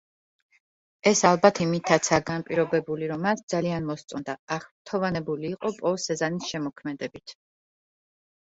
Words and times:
ეს 1.09 1.19
ალბათ 1.31 1.59
იმითაცაა 1.65 2.23
განპირობებული 2.29 3.09
რომ 3.11 3.21
მას 3.27 3.45
ძალიან 3.55 3.85
მოსწონდა, 3.91 4.37
აღფრთოვანებული 4.57 5.49
იყო 5.53 5.73
პოლ 5.83 6.01
სეზანის 6.07 6.53
შემოქმედებით. 6.55 7.37